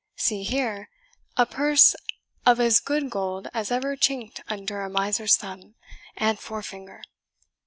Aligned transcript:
See 0.17 0.41
here! 0.41 0.89
a 1.37 1.45
purse 1.45 1.95
of 2.43 2.59
as 2.59 2.79
good 2.79 3.11
gold 3.11 3.49
as 3.53 3.69
ever 3.69 3.95
chinked 3.95 4.41
under 4.47 4.81
a 4.81 4.89
miser's 4.89 5.37
thumb 5.37 5.75
and 6.17 6.39
fore 6.39 6.63
finger. 6.63 7.03